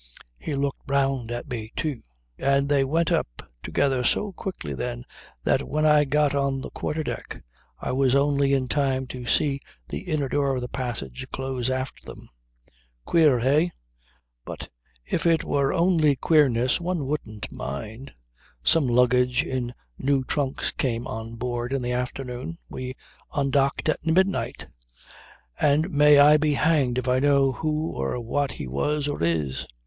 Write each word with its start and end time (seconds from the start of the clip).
He 0.39 0.55
looked 0.55 0.81
round 0.89 1.29
at 1.31 1.47
me 1.47 1.71
too, 1.75 2.01
and 2.39 2.69
they 2.69 2.83
went 2.83 3.11
up 3.11 3.43
together 3.61 4.03
so 4.03 4.31
quickly 4.31 4.73
then 4.73 5.05
that 5.43 5.61
when 5.67 5.85
I 5.85 6.05
got 6.05 6.33
on 6.33 6.61
the 6.61 6.71
quarter 6.71 7.03
deck 7.03 7.43
I 7.79 7.91
was 7.91 8.15
only 8.15 8.51
in 8.51 8.67
time 8.67 9.05
to 9.09 9.27
see 9.27 9.59
the 9.89 9.99
inner 9.99 10.27
door 10.27 10.55
of 10.55 10.61
the 10.61 10.67
passage 10.67 11.27
close 11.31 11.69
after 11.69 12.03
them. 12.03 12.29
Queer 13.05 13.37
eh? 13.41 13.67
But 14.43 14.69
if 15.05 15.27
it 15.27 15.43
were 15.43 15.71
only 15.71 16.15
queerness 16.15 16.81
one 16.81 17.05
wouldn't 17.05 17.51
mind. 17.51 18.11
Some 18.63 18.87
luggage 18.87 19.43
in 19.43 19.71
new 19.99 20.23
trunks 20.23 20.71
came 20.71 21.05
on 21.05 21.35
board 21.35 21.71
in 21.71 21.83
the 21.83 21.91
afternoon. 21.93 22.57
We 22.69 22.95
undocked 23.35 23.87
at 23.87 24.03
midnight. 24.03 24.65
And 25.59 25.91
may 25.91 26.17
I 26.17 26.37
be 26.37 26.55
hanged 26.55 26.97
if 26.97 27.07
I 27.07 27.19
know 27.19 27.51
who 27.51 27.91
or 27.91 28.19
what 28.19 28.53
he 28.53 28.65
was 28.67 29.07
or 29.07 29.21
is. 29.21 29.67